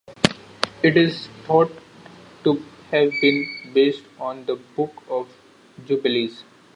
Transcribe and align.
It 0.81 0.97
is 0.97 1.27
thought 1.45 1.71
to 2.43 2.53
have 2.89 3.11
been 3.21 3.71
based 3.71 4.03
on 4.19 4.45
the 4.47 4.55
Book 4.55 4.95
of 5.07 5.29
Jubilees. 5.85 6.43